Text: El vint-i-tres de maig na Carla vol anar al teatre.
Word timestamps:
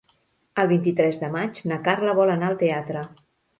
El 0.63 0.69
vint-i-tres 0.71 1.19
de 1.25 1.29
maig 1.37 1.63
na 1.73 1.79
Carla 1.89 2.17
vol 2.23 2.35
anar 2.39 2.51
al 2.51 2.61
teatre. 2.65 3.07